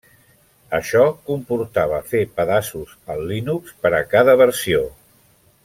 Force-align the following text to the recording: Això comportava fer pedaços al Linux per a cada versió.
Això 0.77 1.01
comportava 1.31 1.99
fer 2.13 2.21
pedaços 2.39 2.97
al 3.17 3.23
Linux 3.33 3.77
per 3.85 3.93
a 4.01 4.05
cada 4.15 4.37
versió. 4.45 4.85